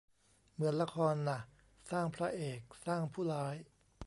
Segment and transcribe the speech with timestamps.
[0.53, 1.39] เหมือนละครน่ะ
[1.91, 3.55] สร้างพระเอก สร้างผู้ร้าย